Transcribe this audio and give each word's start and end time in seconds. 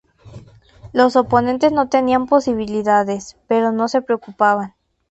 Los 0.93 1.15
oponentes 1.15 1.71
no 1.71 1.87
tenían 1.87 2.25
posibilidades, 2.25 3.37
pero 3.47 3.71
no 3.71 3.87
se 3.87 4.01
preocupaban. 4.01 4.73